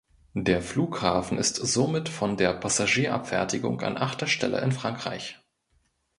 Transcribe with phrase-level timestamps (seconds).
[0.33, 5.37] Der Flughafen ist somit von der Passagierabfertigung an achter Stelle in Frankreich.